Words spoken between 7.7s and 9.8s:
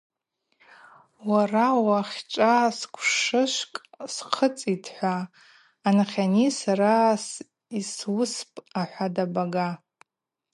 йсуыспӏ,– ахӏватӏ абага.